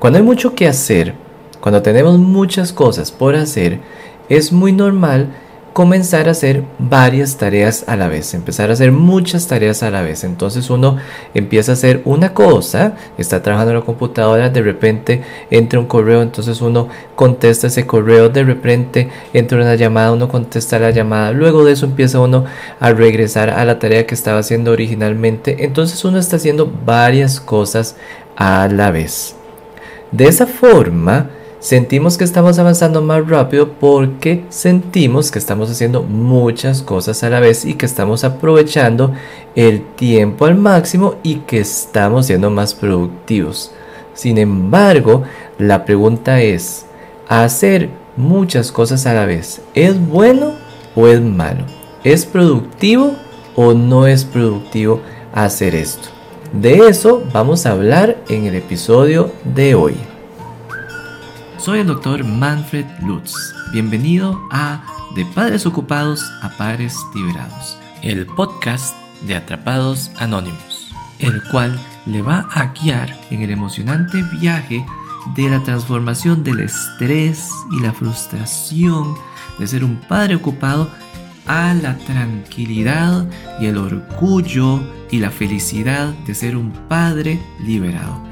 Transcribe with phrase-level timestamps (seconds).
[0.00, 1.12] Cuando hay mucho que hacer,
[1.60, 3.80] cuando tenemos muchas cosas por hacer,
[4.30, 5.28] es muy normal
[5.74, 10.00] comenzar a hacer varias tareas a la vez, empezar a hacer muchas tareas a la
[10.00, 10.24] vez.
[10.24, 10.96] Entonces uno
[11.34, 16.22] empieza a hacer una cosa, está trabajando en la computadora, de repente entra un correo,
[16.22, 21.62] entonces uno contesta ese correo, de repente entra una llamada, uno contesta la llamada, luego
[21.62, 22.46] de eso empieza uno
[22.80, 27.96] a regresar a la tarea que estaba haciendo originalmente, entonces uno está haciendo varias cosas
[28.34, 29.36] a la vez.
[30.12, 36.82] De esa forma, sentimos que estamos avanzando más rápido porque sentimos que estamos haciendo muchas
[36.82, 39.12] cosas a la vez y que estamos aprovechando
[39.54, 43.72] el tiempo al máximo y que estamos siendo más productivos.
[44.14, 45.22] Sin embargo,
[45.58, 46.86] la pregunta es,
[47.28, 50.54] ¿hacer muchas cosas a la vez es bueno
[50.96, 51.66] o es malo?
[52.02, 53.14] ¿Es productivo
[53.54, 55.00] o no es productivo
[55.32, 56.19] hacer esto?
[56.52, 59.94] De eso vamos a hablar en el episodio de hoy.
[61.58, 63.32] Soy el doctor Manfred Lutz.
[63.72, 68.96] Bienvenido a De Padres Ocupados a Padres Liberados, el podcast
[69.28, 74.84] de Atrapados Anónimos, el cual le va a guiar en el emocionante viaje
[75.36, 79.14] de la transformación del estrés y la frustración
[79.60, 80.90] de ser un padre ocupado
[81.46, 83.26] a la tranquilidad
[83.60, 88.22] y el orgullo y la felicidad de ser un padre liberado.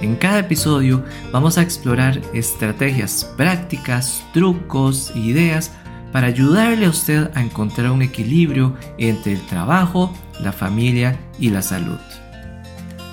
[0.00, 5.72] En cada episodio vamos a explorar estrategias prácticas, trucos ideas
[6.12, 11.62] para ayudarle a usted a encontrar un equilibrio entre el trabajo, la familia y la
[11.62, 11.98] salud.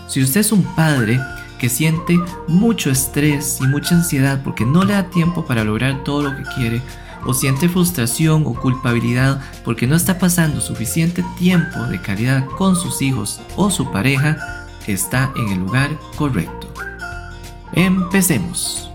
[0.08, 1.20] Si usted es un padre
[1.60, 2.18] que siente
[2.48, 6.44] mucho estrés y mucha ansiedad porque no le da tiempo para lograr todo lo que
[6.56, 6.82] quiere,
[7.26, 13.02] o siente frustración o culpabilidad porque no está pasando suficiente tiempo de calidad con sus
[13.02, 16.68] hijos o su pareja, está en el lugar correcto.
[17.74, 18.90] Empecemos.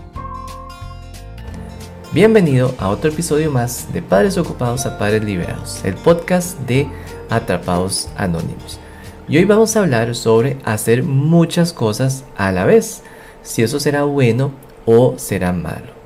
[2.11, 6.87] Bienvenido a otro episodio más de Padres Ocupados a Padres Liberados, el podcast de
[7.29, 8.79] Atrapados Anónimos.
[9.27, 13.03] Y hoy vamos a hablar sobre hacer muchas cosas a la vez,
[13.41, 14.51] si eso será bueno
[14.85, 16.02] o será malo.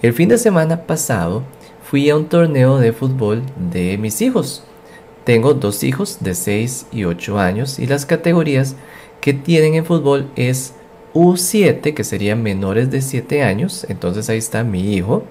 [0.00, 1.42] El fin de semana pasado
[1.82, 4.62] fui a un torneo de fútbol de mis hijos.
[5.24, 8.76] Tengo dos hijos de 6 y 8 años y las categorías
[9.20, 10.74] que tienen en fútbol es
[11.14, 15.24] U7, que serían menores de 7 años, entonces ahí está mi hijo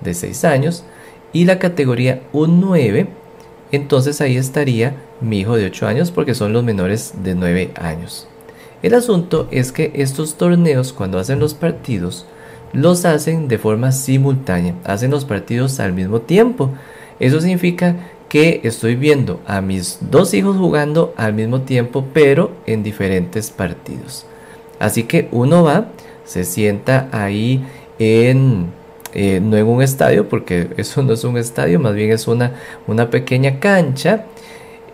[0.00, 0.84] de 6 años,
[1.34, 3.08] y la categoría U9,
[3.72, 8.26] entonces ahí estaría mi hijo de 8 años porque son los menores de 9 años.
[8.82, 12.26] El asunto es que estos torneos cuando hacen los partidos,
[12.74, 16.70] los hacen de forma simultánea, hacen los partidos al mismo tiempo.
[17.20, 17.96] Eso significa
[18.28, 24.26] que estoy viendo a mis dos hijos jugando al mismo tiempo, pero en diferentes partidos.
[24.80, 25.86] Así que uno va,
[26.24, 27.64] se sienta ahí
[28.00, 28.66] en,
[29.12, 32.54] eh, no en un estadio, porque eso no es un estadio, más bien es una,
[32.88, 34.24] una pequeña cancha,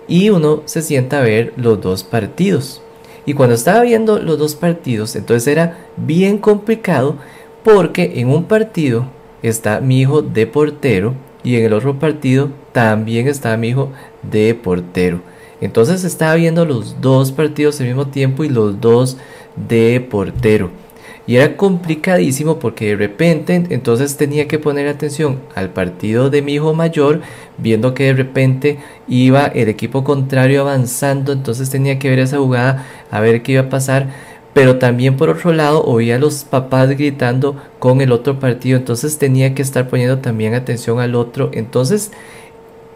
[0.07, 2.83] y uno se sienta a ver los dos partidos.
[3.25, 7.17] Y cuando estaba viendo los dos partidos, entonces era bien complicado
[7.62, 9.06] porque en un partido
[9.43, 13.91] está mi hijo de portero y en el otro partido también está mi hijo
[14.22, 15.21] de portero.
[15.60, 19.19] Entonces estaba viendo los dos partidos al mismo tiempo y los dos
[19.56, 20.70] de portero.
[21.26, 26.54] Y era complicadísimo porque de repente entonces tenía que poner atención al partido de mi
[26.54, 27.20] hijo mayor,
[27.59, 32.87] viendo que de repente iba el equipo contrario avanzando, entonces tenía que ver esa jugada,
[33.10, 34.09] a ver qué iba a pasar.
[34.53, 39.19] Pero también por otro lado oía a los papás gritando con el otro partido, entonces
[39.19, 41.50] tenía que estar poniendo también atención al otro.
[41.53, 42.11] Entonces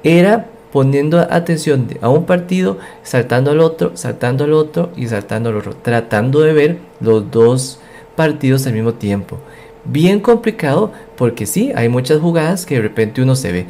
[0.03, 5.57] era poniendo atención a un partido, saltando al otro, saltando al otro y saltando al
[5.57, 7.79] otro, tratando de ver los dos
[8.17, 9.39] partidos al mismo tiempo.
[9.85, 13.67] Bien complicado porque sí, hay muchas jugadas que de repente uno se ve.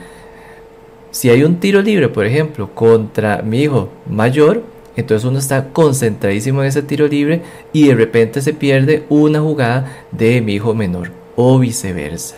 [1.10, 4.62] Si hay un tiro libre, por ejemplo, contra mi hijo mayor,
[4.96, 10.06] entonces uno está concentradísimo en ese tiro libre y de repente se pierde una jugada
[10.12, 12.36] de mi hijo menor o viceversa.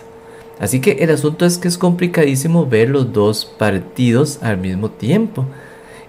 [0.59, 5.45] Así que el asunto es que es complicadísimo ver los dos partidos al mismo tiempo.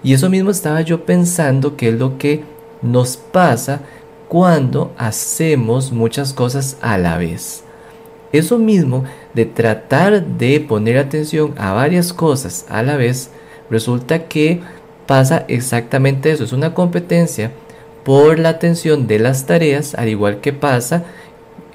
[0.01, 2.43] Y eso mismo estaba yo pensando que es lo que
[2.81, 3.81] nos pasa
[4.27, 7.63] cuando hacemos muchas cosas a la vez.
[8.31, 9.03] Eso mismo
[9.33, 13.31] de tratar de poner atención a varias cosas a la vez,
[13.69, 14.61] resulta que
[15.09, 16.43] pasa exactamente eso.
[16.43, 17.49] Es una competencia
[18.05, 21.03] por la atención de las tareas, al igual que pasa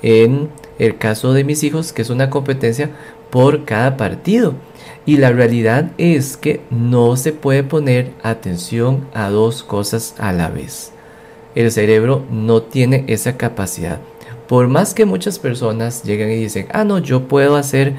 [0.03, 2.91] en el caso de mis hijos, que es una competencia
[3.31, 4.55] por cada partido.
[5.05, 10.49] Y la realidad es que no se puede poner atención a dos cosas a la
[10.49, 10.93] vez.
[11.57, 13.99] el cerebro no tiene esa capacidad.
[14.47, 17.95] Por más que muchas personas lleguen y dicen, ah, no, yo puedo hacer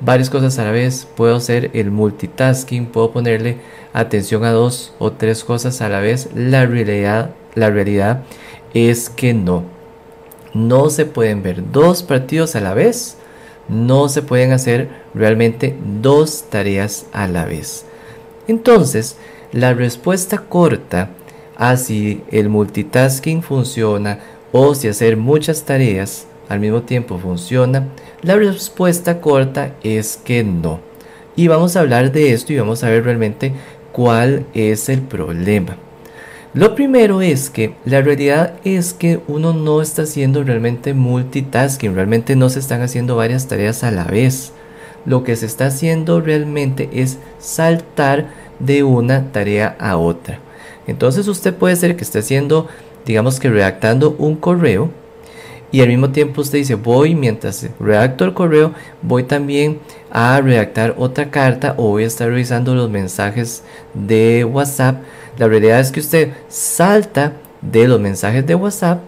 [0.00, 3.58] varias cosas a la vez, puedo hacer el multitasking, puedo ponerle
[3.92, 8.22] atención a dos o tres cosas a la vez, la realidad, la realidad
[8.74, 9.64] es que no.
[10.54, 13.16] No se pueden ver dos partidos a la vez,
[13.68, 17.84] no se pueden hacer realmente dos tareas a la vez.
[18.46, 19.16] Entonces,
[19.52, 21.10] la respuesta corta
[21.56, 24.20] a si el multitasking funciona
[24.52, 27.88] o si hacer muchas tareas al mismo tiempo funciona,
[28.22, 30.80] la respuesta corta es que no.
[31.36, 33.52] Y vamos a hablar de esto y vamos a ver realmente
[33.92, 35.76] cuál es el problema.
[36.54, 42.34] Lo primero es que la realidad es que uno no está haciendo realmente multitasking, realmente
[42.34, 44.52] no se están haciendo varias tareas a la vez.
[45.04, 48.28] Lo que se está haciendo realmente es saltar
[48.58, 50.40] de una tarea a otra.
[50.88, 52.66] Entonces usted puede ser que esté haciendo,
[53.06, 54.90] digamos que redactando un correo
[55.70, 58.72] y al mismo tiempo usted dice, voy mientras redacto el correo,
[59.02, 59.80] voy también
[60.10, 65.02] a redactar otra carta o voy a estar revisando los mensajes de WhatsApp.
[65.36, 69.00] La realidad es que usted salta de los mensajes de WhatsApp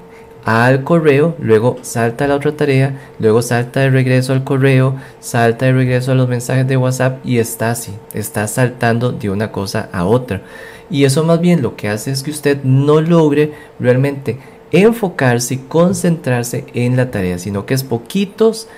[0.44, 5.66] al correo, luego salta a la otra tarea, luego salta de regreso al correo, salta
[5.66, 9.88] de regreso a los mensajes de WhatsApp y está así, está saltando de una cosa
[9.92, 10.42] a otra.
[10.90, 14.38] Y eso más bien lo que hace es que usted no logre realmente
[14.72, 18.68] enfocarse y concentrarse en la tarea, sino que es poquitos,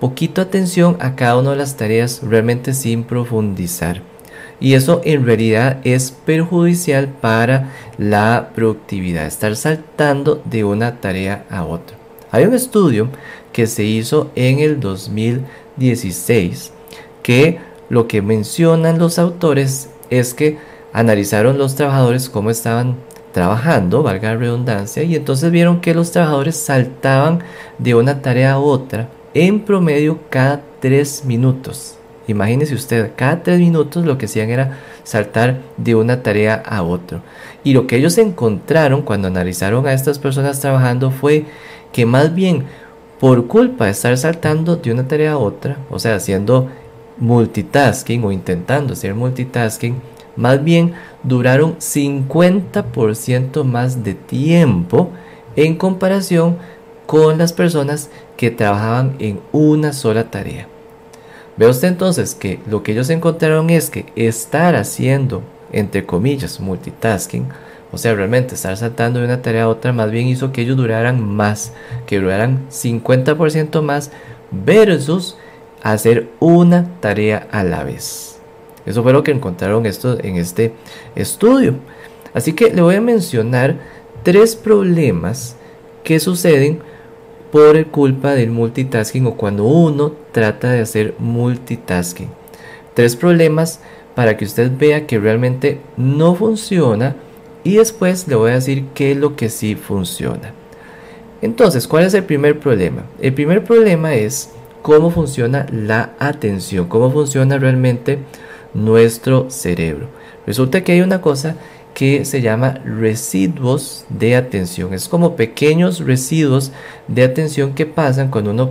[0.00, 4.02] poquito atención a cada una de las tareas realmente sin profundizar.
[4.60, 11.64] Y eso en realidad es perjudicial para la productividad, estar saltando de una tarea a
[11.64, 11.96] otra.
[12.30, 13.08] Hay un estudio
[13.52, 16.72] que se hizo en el 2016
[17.22, 17.58] que
[17.88, 20.58] lo que mencionan los autores es que
[20.92, 22.96] analizaron los trabajadores cómo estaban
[23.32, 27.40] trabajando, valga la redundancia, y entonces vieron que los trabajadores saltaban
[27.78, 31.96] de una tarea a otra en promedio cada tres minutos.
[32.26, 37.22] Imagínese usted, cada tres minutos lo que hacían era saltar de una tarea a otra.
[37.64, 41.46] Y lo que ellos encontraron cuando analizaron a estas personas trabajando fue
[41.92, 42.64] que más bien
[43.18, 46.68] por culpa de estar saltando de una tarea a otra, o sea, haciendo
[47.16, 49.96] multitasking o intentando hacer multitasking,
[50.38, 50.94] más bien
[51.24, 55.10] duraron 50% más de tiempo
[55.56, 56.56] en comparación
[57.06, 60.68] con las personas que trabajaban en una sola tarea.
[61.56, 65.42] Ve usted entonces que lo que ellos encontraron es que estar haciendo,
[65.72, 67.48] entre comillas, multitasking,
[67.90, 70.76] o sea, realmente estar saltando de una tarea a otra, más bien hizo que ellos
[70.76, 71.72] duraran más,
[72.06, 74.12] que duraran 50% más
[74.52, 75.36] versus
[75.82, 78.37] hacer una tarea a la vez.
[78.88, 80.72] Eso fue lo que encontraron esto en este
[81.14, 81.74] estudio.
[82.32, 83.76] Así que le voy a mencionar
[84.22, 85.56] tres problemas
[86.04, 86.80] que suceden
[87.52, 92.28] por culpa del multitasking o cuando uno trata de hacer multitasking.
[92.94, 93.80] Tres problemas
[94.14, 97.16] para que usted vea que realmente no funciona
[97.64, 100.52] y después le voy a decir qué es lo que sí funciona.
[101.40, 103.04] Entonces, ¿cuál es el primer problema?
[103.20, 104.50] El primer problema es
[104.82, 108.18] cómo funciona la atención, cómo funciona realmente
[108.74, 110.08] nuestro cerebro.
[110.46, 111.56] Resulta que hay una cosa
[111.94, 114.94] que se llama residuos de atención.
[114.94, 116.70] Es como pequeños residuos
[117.08, 118.70] de atención que pasan cuando uno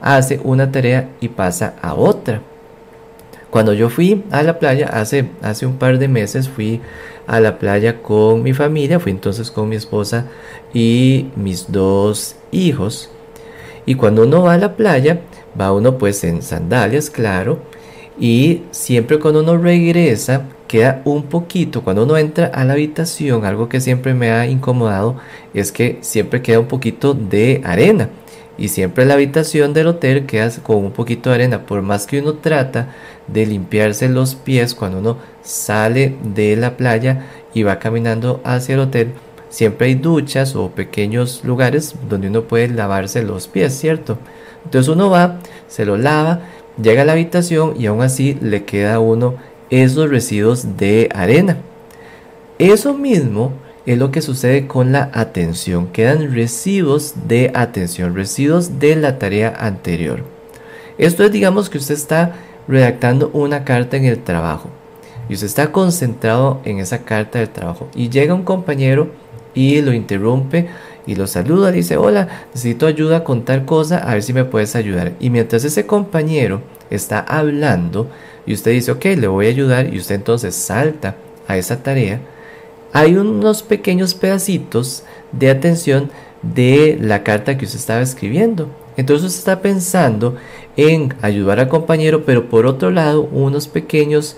[0.00, 2.42] hace una tarea y pasa a otra.
[3.50, 6.80] Cuando yo fui a la playa hace, hace un par de meses, fui
[7.28, 10.26] a la playa con mi familia, fui entonces con mi esposa
[10.72, 13.10] y mis dos hijos.
[13.86, 15.20] Y cuando uno va a la playa,
[15.58, 17.60] va uno pues en sandalias, claro,
[18.18, 23.68] y siempre cuando uno regresa queda un poquito, cuando uno entra a la habitación, algo
[23.68, 25.16] que siempre me ha incomodado
[25.52, 28.08] es que siempre queda un poquito de arena
[28.56, 32.20] y siempre la habitación del hotel queda con un poquito de arena, por más que
[32.20, 32.94] uno trata
[33.26, 38.80] de limpiarse los pies cuando uno sale de la playa y va caminando hacia el
[38.80, 39.12] hotel,
[39.48, 44.18] siempre hay duchas o pequeños lugares donde uno puede lavarse los pies, ¿cierto?
[44.64, 46.40] Entonces uno va, se lo lava,
[46.82, 49.36] Llega a la habitación y aún así le queda a uno
[49.70, 51.58] esos residuos de arena.
[52.58, 53.52] Eso mismo
[53.86, 55.88] es lo que sucede con la atención.
[55.88, 60.24] Quedan residuos de atención, residuos de la tarea anterior.
[60.98, 62.34] Esto es, digamos que usted está
[62.66, 64.70] redactando una carta en el trabajo
[65.28, 69.08] y usted está concentrado en esa carta del trabajo y llega un compañero
[69.54, 70.68] y lo interrumpe
[71.06, 74.74] y lo saluda, dice, hola, necesito ayuda con tal cosa, a ver si me puedes
[74.74, 75.12] ayudar.
[75.20, 78.08] Y mientras ese compañero está hablando
[78.46, 82.20] y usted dice, ok, le voy a ayudar y usted entonces salta a esa tarea,
[82.92, 86.10] hay unos pequeños pedacitos de atención
[86.42, 88.68] de la carta que usted estaba escribiendo.
[88.96, 90.36] Entonces usted está pensando
[90.76, 94.36] en ayudar al compañero, pero por otro lado, unos pequeños,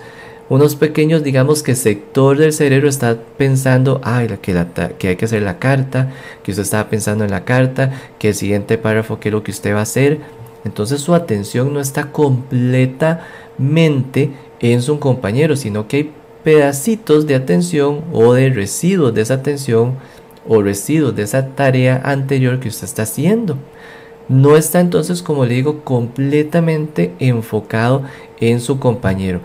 [0.49, 4.65] unos pequeños, digamos que sector del cerebro está pensando, ay, que,
[4.97, 6.13] que hay que hacer la carta,
[6.43, 9.51] que usted estaba pensando en la carta, que el siguiente párrafo, que es lo que
[9.51, 10.19] usted va a hacer.
[10.63, 16.11] Entonces su atención no está completamente en su compañero, sino que hay
[16.43, 19.95] pedacitos de atención o de residuos de esa atención
[20.47, 23.57] o residuos de esa tarea anterior que usted está haciendo.
[24.29, 28.03] No está entonces, como le digo, completamente enfocado
[28.39, 29.41] en su compañero.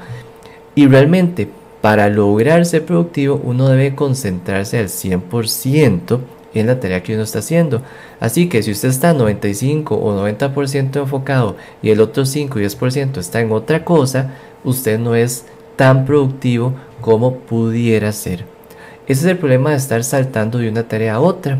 [0.74, 1.48] Y realmente,
[1.80, 6.20] para lograr ser productivo, uno debe concentrarse al 100%
[6.54, 7.82] en la tarea que uno está haciendo.
[8.20, 13.18] Así que si usted está 95 o 90% enfocado y el otro 5 y 10%
[13.18, 18.44] está en otra cosa, usted no es tan productivo como pudiera ser.
[19.06, 21.58] Ese es el problema de estar saltando de una tarea a otra.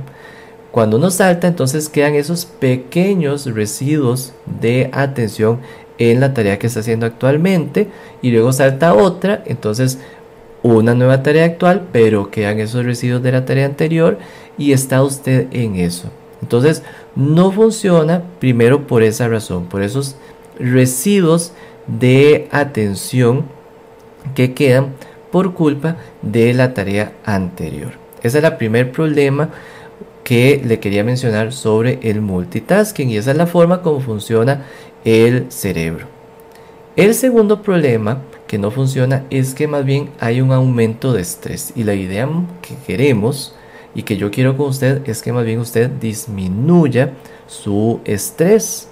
[0.71, 5.61] Cuando uno salta, entonces quedan esos pequeños residuos de atención
[5.99, 7.89] en la tarea que está haciendo actualmente
[8.23, 9.99] y luego salta otra, entonces
[10.63, 14.19] una nueva tarea actual, pero quedan esos residuos de la tarea anterior
[14.57, 16.09] y está usted en eso.
[16.41, 16.83] Entonces
[17.17, 20.17] no funciona primero por esa razón, por esos
[20.59, 21.53] residuos
[21.87, 23.45] de atención
[24.35, 24.95] que quedan
[25.31, 27.93] por culpa de la tarea anterior.
[28.23, 29.51] Ese es el primer problema
[30.25, 34.65] que le quería mencionar sobre el multitasking y esa es la forma como funciona
[35.04, 36.06] el cerebro.
[36.97, 41.73] El segundo problema que no funciona es que más bien hay un aumento de estrés
[41.75, 42.28] y la idea
[42.61, 43.54] que queremos
[43.94, 47.14] y que yo quiero con usted es que más bien usted disminuya
[47.47, 48.88] su estrés.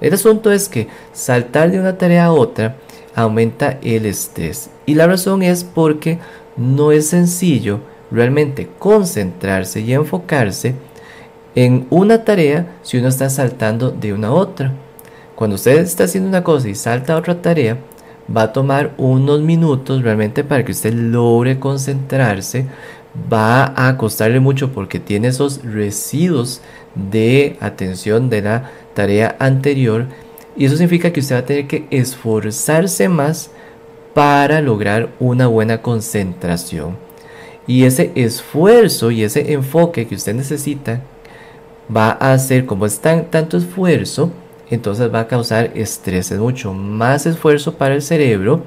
[0.00, 2.76] El asunto es que saltar de una tarea a otra
[3.14, 4.70] aumenta el estrés.
[4.86, 6.18] Y la razón es porque
[6.56, 10.74] no es sencillo realmente concentrarse y enfocarse
[11.54, 14.72] en una tarea si uno está saltando de una a otra.
[15.40, 17.78] Cuando usted está haciendo una cosa y salta a otra tarea,
[18.36, 22.66] va a tomar unos minutos realmente para que usted logre concentrarse.
[23.32, 26.60] Va a costarle mucho porque tiene esos residuos
[26.94, 30.08] de atención de la tarea anterior
[30.58, 33.50] y eso significa que usted va a tener que esforzarse más
[34.12, 36.98] para lograr una buena concentración.
[37.66, 41.00] Y ese esfuerzo y ese enfoque que usted necesita
[41.96, 44.32] va a hacer, como es tanto esfuerzo,
[44.70, 46.30] entonces va a causar estrés.
[46.30, 48.64] Es mucho más esfuerzo para el cerebro,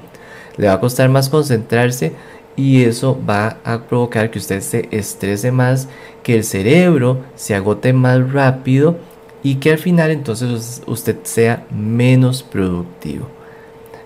[0.56, 2.12] le va a costar más concentrarse
[2.56, 5.88] y eso va a provocar que usted se estrese más,
[6.22, 8.96] que el cerebro se agote más rápido
[9.42, 13.26] y que al final entonces usted sea menos productivo.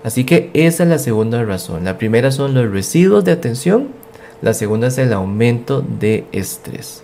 [0.02, 1.84] Así que esa es la segunda razón.
[1.84, 3.88] La primera son los residuos de atención,
[4.40, 7.02] la segunda es el aumento de estrés.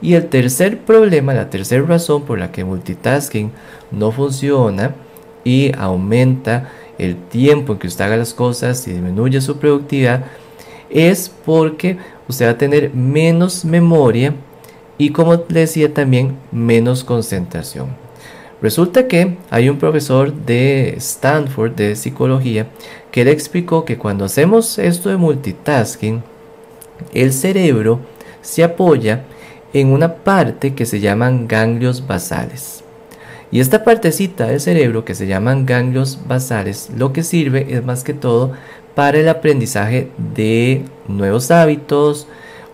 [0.00, 3.50] Y el tercer problema, la tercera razón por la que multitasking
[3.90, 4.94] no funciona
[5.44, 10.24] y aumenta el tiempo en que usted haga las cosas y disminuye su productividad
[10.90, 14.34] es porque usted va a tener menos memoria
[14.98, 17.88] y como le decía también menos concentración.
[18.60, 22.66] Resulta que hay un profesor de Stanford de psicología
[23.12, 26.22] que le explicó que cuando hacemos esto de multitasking,
[27.12, 28.00] el cerebro
[28.42, 29.24] se apoya
[29.72, 32.84] en una parte que se llaman ganglios basales.
[33.50, 38.04] Y esta partecita del cerebro que se llaman ganglios basales lo que sirve es más
[38.04, 38.52] que todo
[38.94, 42.26] para el aprendizaje de nuevos hábitos,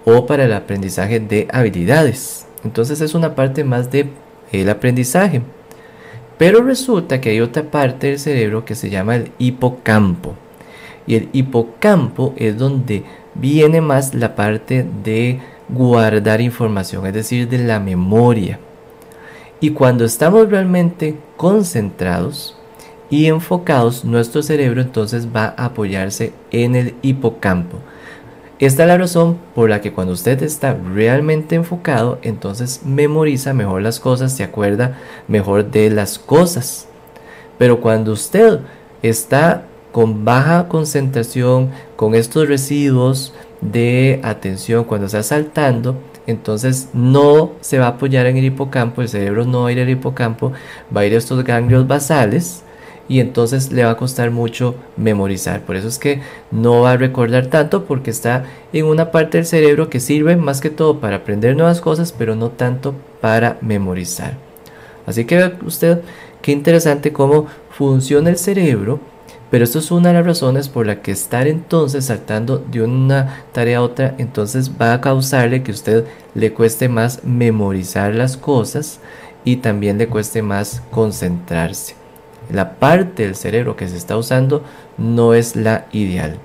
[0.04, 2.46] o para el aprendizaje de habilidades.
[2.64, 4.06] Entonces es una parte más de
[4.52, 5.42] el aprendizaje.
[6.38, 10.34] Pero resulta que hay otra parte del cerebro que se llama el hipocampo.
[11.06, 15.40] Y el hipocampo es donde viene más la parte de
[15.74, 18.58] guardar información, es decir, de la memoria.
[19.60, 22.56] Y cuando estamos realmente concentrados
[23.10, 27.78] y enfocados, nuestro cerebro entonces va a apoyarse en el hipocampo.
[28.58, 33.82] Esta es la razón por la que cuando usted está realmente enfocado, entonces memoriza mejor
[33.82, 36.86] las cosas, se acuerda mejor de las cosas.
[37.58, 38.60] Pero cuando usted
[39.02, 43.32] está con baja concentración, con estos residuos
[43.64, 49.08] de atención, cuando está saltando, entonces no se va a apoyar en el hipocampo, el
[49.08, 50.52] cerebro no va a ir al hipocampo,
[50.94, 52.62] va a ir a estos ganglios basales
[53.08, 55.60] y entonces le va a costar mucho memorizar.
[55.62, 59.46] Por eso es que no va a recordar tanto porque está en una parte del
[59.46, 64.34] cerebro que sirve más que todo para aprender nuevas cosas, pero no tanto para memorizar.
[65.06, 66.00] Así que ve usted
[66.40, 69.00] qué interesante cómo funciona el cerebro
[69.50, 73.44] Pero esto es una de las razones por la que estar entonces saltando de una
[73.52, 79.00] tarea a otra, entonces va a causarle que usted le cueste más memorizar las cosas
[79.44, 81.94] y también le cueste más concentrarse.
[82.50, 84.62] La parte del cerebro que se está usando
[84.98, 86.38] no es la ideal.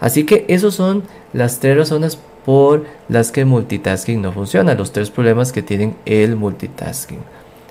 [0.00, 4.92] Así que esos son las tres razones por las que el multitasking no funciona, los
[4.92, 7.20] tres problemas que tienen el multitasking.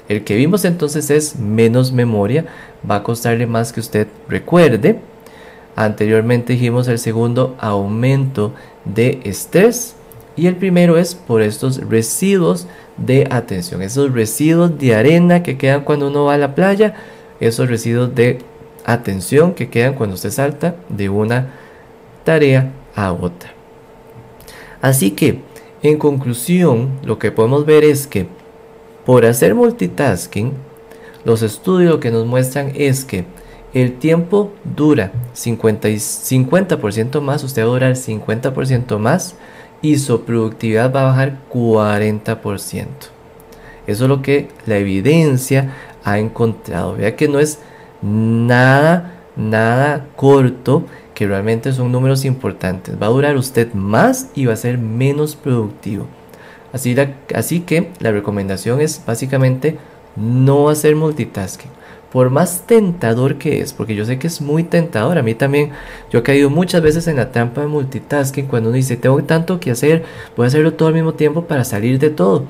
[0.09, 2.45] El que vimos entonces es menos memoria,
[2.89, 4.99] va a costarle más que usted recuerde.
[5.75, 8.53] Anteriormente dijimos el segundo, aumento
[8.85, 9.95] de estrés.
[10.35, 12.67] Y el primero es por estos residuos
[12.97, 16.95] de atención, esos residuos de arena que quedan cuando uno va a la playa,
[17.39, 18.39] esos residuos de
[18.83, 21.53] atención que quedan cuando usted salta de una
[22.23, 23.51] tarea a otra.
[24.81, 25.39] Así que,
[25.81, 28.27] en conclusión, lo que podemos ver es que
[29.05, 30.53] por hacer multitasking,
[31.25, 33.25] los estudios lo que nos muestran es que
[33.73, 39.35] el tiempo dura 50%, 50 más, usted va a durar 50% más
[39.81, 42.85] y su productividad va a bajar 40%.
[43.87, 46.95] Eso es lo que la evidencia ha encontrado.
[46.95, 47.59] Vea que no es
[48.01, 52.95] nada, nada corto, que realmente son números importantes.
[53.01, 56.07] Va a durar usted más y va a ser menos productivo.
[56.73, 59.77] Así, que la recomendación es básicamente
[60.15, 61.69] no hacer multitasking.
[62.11, 65.71] Por más tentador que es, porque yo sé que es muy tentador, a mí también,
[66.11, 69.59] yo he caído muchas veces en la trampa de multitasking cuando uno dice, tengo tanto
[69.59, 70.03] que hacer,
[70.35, 72.45] voy a hacerlo todo al mismo tiempo para salir de todo.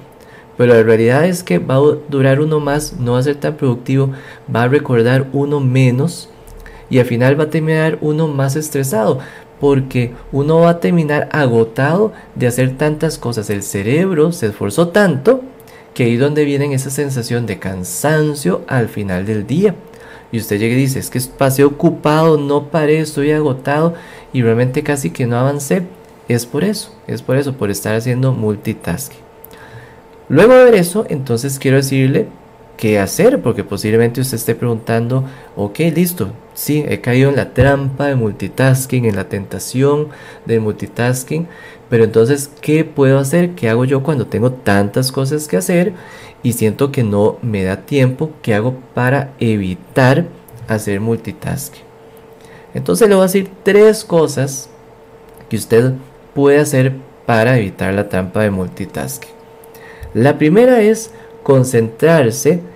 [0.58, 3.56] Pero la realidad es que va a durar uno más, no va a ser tan
[3.56, 4.12] productivo,
[4.53, 6.30] va a recordar uno menos
[6.89, 9.20] y al final va a terminar uno más estresado
[9.63, 13.50] porque uno va a terminar agotado de hacer tantas cosas.
[13.50, 15.39] El cerebro se esforzó tanto
[15.93, 19.74] que ahí donde viene esa sensación de cansancio al final del día.
[20.34, 23.93] Y usted llega y dice, es que pasé ocupado, no paré, estoy agotado
[24.34, 25.84] y realmente casi que no avancé.
[26.27, 29.22] Es por eso, es por eso, por estar haciendo multitasking.
[30.27, 32.27] Luego de ver eso, entonces quiero decirle
[32.84, 35.24] qué hacer, porque posiblemente usted esté preguntando,
[35.56, 40.10] ok, listo, sí, he caído en la trampa de multitasking, en la tentación
[40.46, 41.48] del multitasking,
[41.89, 43.52] pero entonces, ¿qué puedo hacer?
[43.52, 45.93] ¿Qué hago yo cuando tengo tantas cosas que hacer
[46.43, 48.32] y siento que no me da tiempo?
[48.41, 50.26] ¿Qué hago para evitar
[50.67, 51.84] hacer multitasking?
[52.74, 54.69] Entonces le voy a decir tres cosas
[55.48, 55.93] que usted
[56.36, 56.91] puede hacer
[57.26, 59.32] para evitar la trampa de multitasking.
[60.13, 61.12] La primera es
[61.43, 62.72] concentrarse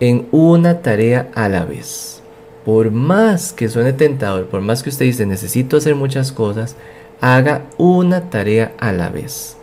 [0.00, 2.22] en una tarea a la vez.
[2.64, 6.76] Por más que suene tentador, por más que usted dice necesito hacer muchas cosas,
[7.20, 9.56] haga una tarea a la vez.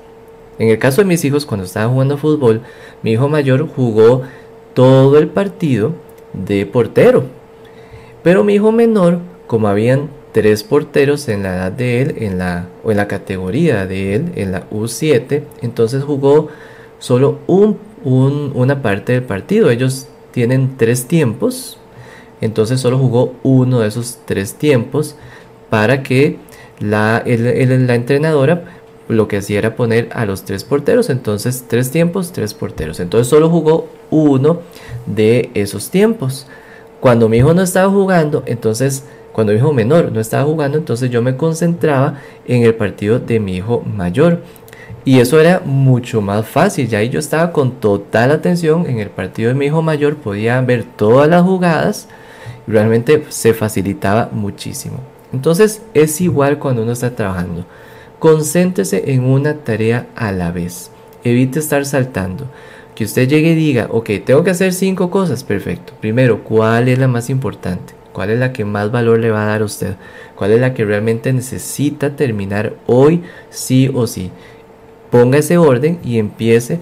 [0.60, 2.62] En el caso de mis hijos, cuando estaban jugando fútbol,
[3.04, 4.24] mi hijo mayor jugó
[4.74, 5.94] todo el partido
[6.34, 7.26] de portero.
[8.24, 12.68] Pero mi hijo menor, como habían tres porteros en la edad de él, en la,
[12.84, 16.50] o en la categoría de él, en la U7, entonces jugó
[17.00, 19.70] solo un una parte del partido.
[19.70, 21.80] Ellos tienen tres tiempos,
[22.42, 25.16] entonces solo jugó uno de esos tres tiempos
[25.72, 26.38] para que
[26.80, 28.66] la, la entrenadora
[29.08, 33.00] lo que hacía era poner a los tres porteros, entonces tres tiempos, tres porteros.
[33.00, 34.60] Entonces solo jugó uno
[35.08, 36.46] de esos tiempos.
[37.00, 41.10] Cuando mi hijo no estaba jugando, entonces cuando mi hijo menor no estaba jugando, entonces
[41.10, 44.44] yo me concentraba en el partido de mi hijo mayor.
[45.08, 46.90] Y eso era mucho más fácil.
[46.90, 50.60] Ya ahí yo estaba con total atención en el partido de mi hijo mayor, podía
[50.60, 52.10] ver todas las jugadas.
[52.68, 54.98] Y realmente se facilitaba muchísimo.
[55.32, 57.66] Entonces es igual cuando uno está trabajando.
[58.20, 60.92] Concéntrese en una tarea a la vez.
[61.24, 62.52] Evite estar saltando.
[62.94, 65.46] Que usted llegue y diga, ok, tengo que hacer cinco cosas.
[65.46, 65.94] Perfecto.
[66.02, 67.94] Primero, ¿cuál es la más importante?
[68.12, 69.96] ¿Cuál es la que más valor le va a dar a usted?
[70.36, 74.32] ¿Cuál es la que realmente necesita terminar hoy sí o sí?
[75.10, 76.80] Ponga ese orden y empiece,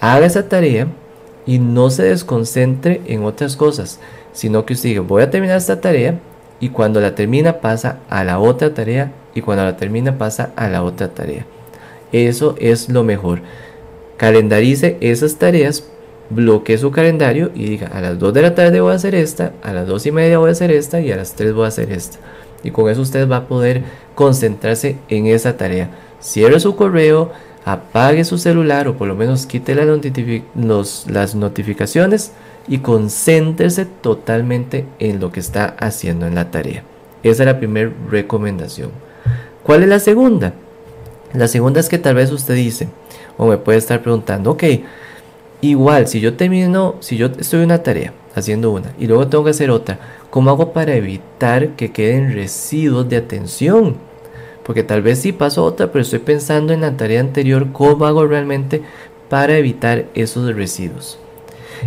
[0.00, 0.88] haga esa tarea
[1.46, 3.98] y no se desconcentre en otras cosas,
[4.32, 6.18] sino que usted diga, voy a terminar esta tarea
[6.60, 10.68] y cuando la termina pasa a la otra tarea y cuando la termina pasa a
[10.68, 11.46] la otra tarea.
[12.12, 13.40] Eso es lo mejor.
[14.16, 15.84] Calendarice esas tareas,
[16.28, 19.52] bloquee su calendario y diga, a las 2 de la tarde voy a hacer esta,
[19.62, 21.68] a las 2 y media voy a hacer esta y a las 3 voy a
[21.68, 22.18] hacer esta.
[22.62, 23.82] Y con eso usted va a poder
[24.14, 25.90] concentrarse en esa tarea.
[26.20, 27.32] Cierre su correo,
[27.64, 32.32] apague su celular o por lo menos quite las notificaciones
[32.68, 36.84] y concéntrese totalmente en lo que está haciendo en la tarea.
[37.22, 38.90] Esa es la primera recomendación.
[39.62, 40.54] ¿Cuál es la segunda?
[41.34, 42.88] La segunda es que tal vez usted dice,
[43.36, 44.64] o me puede estar preguntando, ok,
[45.60, 49.44] igual, si yo termino, si yo estoy en una tarea haciendo una y luego tengo
[49.44, 49.98] que hacer otra,
[50.30, 54.09] ¿cómo hago para evitar que queden residuos de atención?
[54.64, 58.26] Porque tal vez sí paso otra, pero estoy pensando en la tarea anterior, ¿cómo hago
[58.26, 58.82] realmente
[59.28, 61.18] para evitar esos residuos?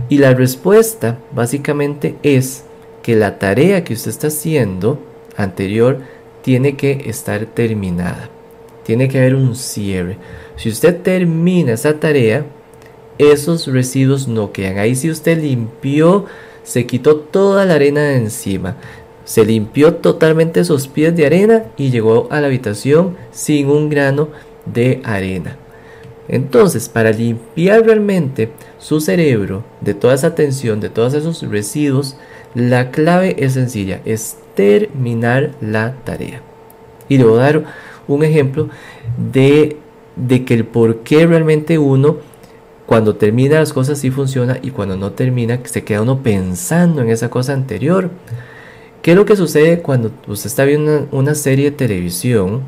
[0.10, 2.66] Y la respuesta básicamente es
[3.04, 5.00] que la tarea que usted está haciendo
[5.38, 6.00] anterior
[6.42, 8.30] tiene que estar terminada.
[8.84, 10.18] Tiene que haber un cierre.
[10.56, 12.46] Si usted termina esa tarea,
[13.18, 14.78] esos residuos no quedan.
[14.78, 16.26] Ahí si usted limpió,
[16.64, 18.78] se quitó toda la arena de encima.
[19.26, 24.30] Se limpió totalmente esos pies de arena y llegó a la habitación sin un grano
[24.66, 25.58] de arena.
[26.28, 32.16] Entonces, para limpiar realmente su cerebro de toda esa tensión, de todos esos residuos,
[32.56, 36.42] la clave es sencilla, es terminar la tarea.
[37.10, 37.64] Y le voy a dar
[38.08, 38.70] un ejemplo
[39.32, 39.78] de,
[40.16, 42.18] de que el por qué realmente uno
[42.86, 47.10] cuando termina las cosas sí funciona y cuando no termina se queda uno pensando en
[47.10, 48.10] esa cosa anterior.
[49.04, 52.62] ¿Qué es lo que sucede cuando usted está viendo una, serie de televisión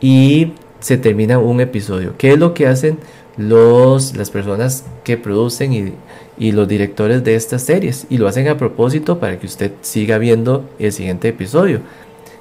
[0.00, 2.14] y se termina un episodio?
[2.16, 2.96] ¿Qué es lo que hacen
[3.36, 5.92] los, las personas que producen y,
[6.38, 8.06] y los directores de estas series?
[8.08, 11.80] Y lo hacen a propósito para que usted siga viendo el siguiente episodio.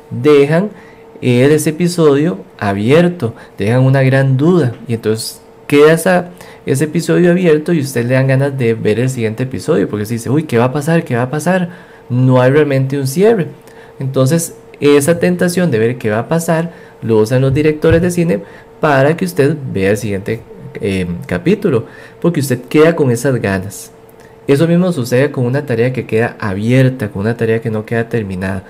[0.09, 0.69] Dejan
[1.19, 6.31] ese episodio abierto, dejan una gran duda y entonces queda esa
[6.65, 10.13] ese episodio abierto y usted le dan ganas de ver el siguiente episodio porque se
[10.13, 11.03] dice, uy, ¿qué va a pasar?
[11.03, 11.92] ¿Qué va a pasar?
[12.09, 13.47] No hay realmente un cierre.
[13.99, 18.41] Entonces, esa tentación de ver qué va a pasar lo usan los directores de cine
[18.79, 20.41] para que usted vea el siguiente
[20.81, 21.85] eh, capítulo,
[22.21, 23.91] porque usted queda con esas ganas.
[24.47, 28.09] Eso mismo sucede con una tarea que queda abierta, con una tarea que no queda
[28.09, 28.63] terminada.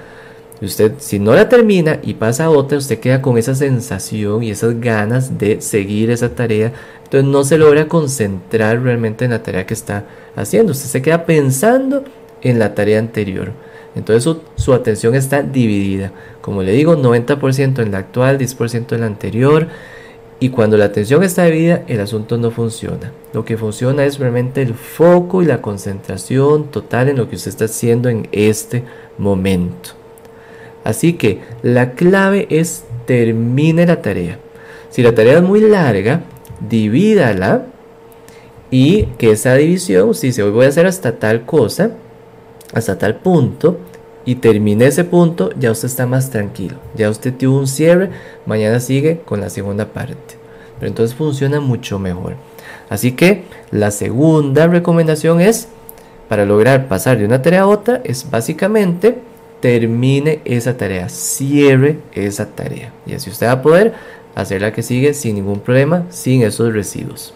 [0.61, 4.51] Usted, si no la termina y pasa a otra, usted queda con esa sensación y
[4.51, 6.71] esas ganas de seguir esa tarea.
[7.03, 10.71] Entonces no se logra concentrar realmente en la tarea que está haciendo.
[10.71, 12.03] Usted se queda pensando
[12.43, 13.51] en la tarea anterior.
[13.95, 16.11] Entonces su, su atención está dividida.
[16.41, 19.67] Como le digo, 90% en la actual, 10% en la anterior.
[20.39, 23.11] Y cuando la atención está dividida, el asunto no funciona.
[23.33, 27.49] Lo que funciona es realmente el foco y la concentración total en lo que usted
[27.49, 28.83] está haciendo en este
[29.17, 29.91] momento.
[30.83, 34.39] Así que la clave es termine la tarea.
[34.89, 36.21] Si la tarea es muy larga,
[36.59, 37.65] divídala
[38.69, 41.91] y que esa división, si se hoy voy a hacer hasta tal cosa,
[42.73, 43.77] hasta tal punto,
[44.25, 46.77] y termine ese punto, ya usted está más tranquilo.
[46.95, 48.09] Ya usted tuvo un cierre,
[48.45, 50.35] mañana sigue con la segunda parte.
[50.79, 52.35] Pero entonces funciona mucho mejor.
[52.89, 55.67] Así que la segunda recomendación es,
[56.29, 59.17] para lograr pasar de una tarea a otra, es básicamente
[59.59, 62.93] termine esa tarea, cierre esa tarea.
[63.05, 63.93] Y así usted va a poder
[64.35, 67.33] hacer la que sigue sin ningún problema, sin esos residuos.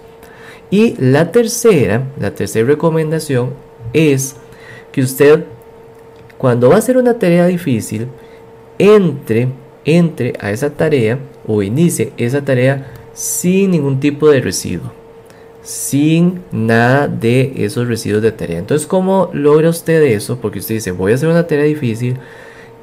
[0.70, 3.52] Y la tercera, la tercera recomendación
[3.94, 4.36] es
[4.98, 5.44] que usted
[6.40, 8.08] cuando va a hacer una tarea difícil,
[8.80, 9.50] entre,
[9.86, 14.92] entre a esa tarea o inicie esa tarea sin ningún tipo de residuo
[15.62, 18.58] sin nada de esos residuos de tarea.
[18.58, 20.40] Entonces, ¿cómo logra usted eso?
[20.40, 22.18] Porque usted dice, voy a hacer una tarea difícil,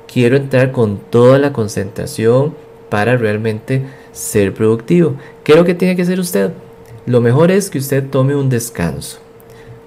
[0.07, 2.55] quiero entrar con toda la concentración
[2.91, 5.17] para realmente ser productivo.
[5.43, 6.53] ¿Qué es lo que tiene que hacer usted?
[7.07, 9.19] Lo mejor es que usted tome un descanso.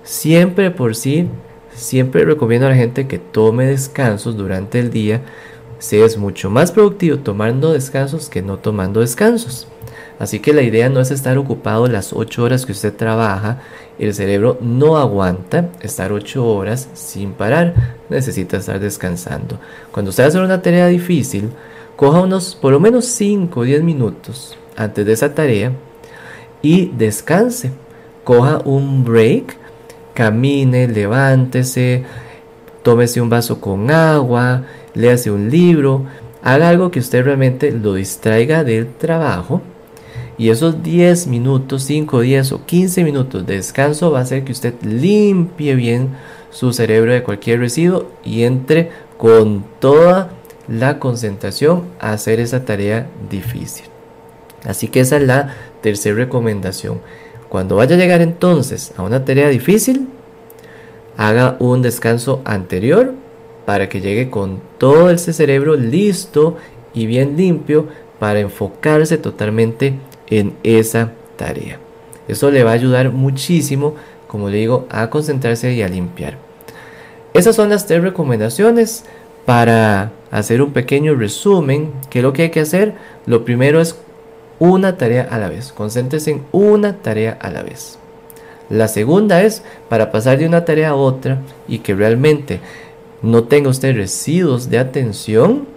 [0.03, 1.29] Siempre por sí,
[1.77, 5.21] siempre recomiendo a la gente que tome descansos durante el día.
[5.79, 9.67] Se es mucho más productivo tomando descansos que no tomando descansos.
[10.19, 13.59] Así que la idea no es estar ocupado las 8 horas que usted trabaja.
[13.99, 17.95] El cerebro no aguanta estar 8 horas sin parar.
[18.09, 19.59] Necesita estar descansando.
[19.91, 21.51] Cuando usted hace una tarea difícil,
[21.95, 25.71] coja unos por lo menos 5 o 10 minutos antes de esa tarea
[26.63, 27.71] y descanse.
[28.23, 29.55] Coja un break,
[30.17, 32.03] camine, levántese,
[32.81, 34.63] tómese un vaso con agua,
[34.95, 36.05] léase un libro,
[36.41, 39.61] haga algo que usted realmente lo distraiga del trabajo
[40.39, 44.53] y esos 10 minutos, 5, 10 o 15 minutos de descanso va a hacer que
[44.53, 46.09] usted limpie bien
[46.49, 50.31] su cerebro de cualquier residuo y entre con toda
[50.67, 53.85] la concentración a hacer esa tarea difícil.
[54.65, 57.01] Así que esa es la tercera recomendación.
[57.49, 60.07] Cuando vaya a llegar entonces a una tarea difícil,
[61.17, 63.13] haga un descanso anterior
[63.65, 66.57] para que llegue con todo ese cerebro listo
[66.93, 67.87] y bien limpio
[68.19, 69.95] para enfocarse totalmente
[70.29, 71.79] en esa tarea.
[72.27, 73.95] Eso le va a ayudar muchísimo,
[74.27, 76.37] como le digo, a concentrarse y a limpiar.
[77.33, 79.05] Esas son las tres recomendaciones
[79.45, 81.91] para hacer un pequeño resumen.
[82.09, 82.95] ¿Qué es lo que hay que hacer?
[83.25, 83.97] Lo primero es
[84.59, 85.71] una tarea a la vez.
[85.71, 87.99] Concéntrese en una tarea a la vez.
[88.69, 92.59] La segunda es para pasar de una tarea a otra y que realmente
[93.21, 95.67] no tenga usted residuos de atención,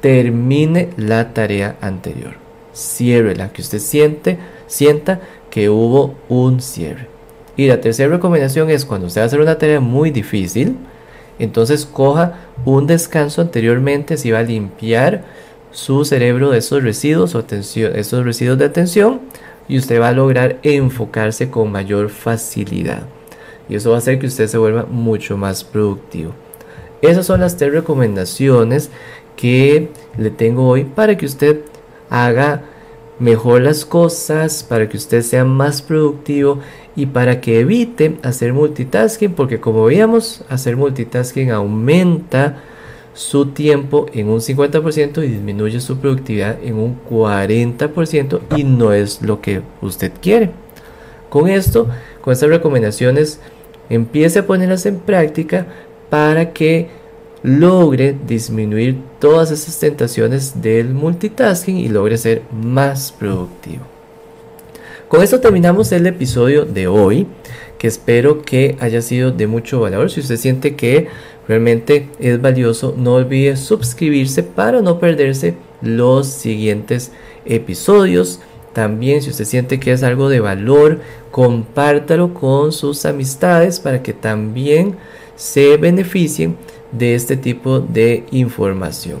[0.00, 2.34] termine la tarea anterior.
[3.36, 7.08] la que usted siente, sienta que hubo un cierre.
[7.56, 10.76] Y la tercera recomendación es cuando usted va a hacer una tarea muy difícil,
[11.38, 12.34] entonces coja
[12.66, 15.24] un descanso anteriormente si va a limpiar
[15.76, 19.20] su cerebro de esos residuos o esos residuos de atención
[19.68, 23.02] y usted va a lograr enfocarse con mayor facilidad.
[23.68, 26.32] Y eso va a hacer que usted se vuelva mucho más productivo.
[27.02, 28.88] Esas son las tres recomendaciones
[29.36, 31.60] que le tengo hoy para que usted
[32.08, 32.62] haga
[33.18, 36.60] mejor las cosas, para que usted sea más productivo
[36.96, 42.62] y para que evite hacer multitasking, porque como veíamos, hacer multitasking aumenta
[43.16, 49.22] su tiempo en un 50% y disminuye su productividad en un 40% y no es
[49.22, 50.50] lo que usted quiere.
[51.30, 51.88] Con esto,
[52.20, 53.40] con estas recomendaciones,
[53.88, 55.66] empiece a ponerlas en práctica
[56.10, 56.88] para que
[57.42, 63.84] logre disminuir todas esas tentaciones del multitasking y logre ser más productivo.
[65.08, 67.26] Con esto terminamos el episodio de hoy,
[67.78, 70.10] que espero que haya sido de mucho valor.
[70.10, 71.06] Si usted siente que
[71.48, 77.12] realmente es valioso, no olvide suscribirse para no perderse los siguientes
[77.44, 78.40] episodios.
[78.72, 84.12] También si usted siente que es algo de valor, compártalo con sus amistades para que
[84.12, 84.96] también
[85.36, 86.56] se beneficien
[86.92, 89.18] de este tipo de información.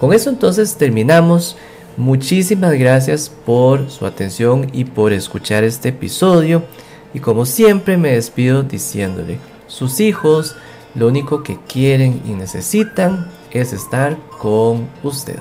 [0.00, 1.56] Con eso entonces terminamos.
[1.96, 6.62] Muchísimas gracias por su atención y por escuchar este episodio.
[7.12, 10.54] Y como siempre me despido diciéndole, sus hijos
[10.98, 15.38] lo único que quieren y necesitan es estar con usted.